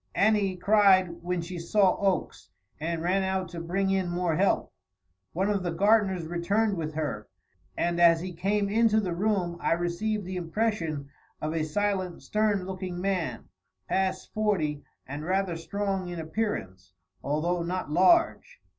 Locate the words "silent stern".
11.63-12.65